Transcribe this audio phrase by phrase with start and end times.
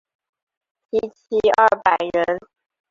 [0.89, 2.39] 缇骑二百人。